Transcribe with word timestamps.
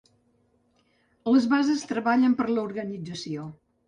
Les 1.35 1.45
bases 1.51 1.83
treballen 1.91 2.33
per 2.39 2.47
a 2.47 2.55
l’organització. 2.61 3.45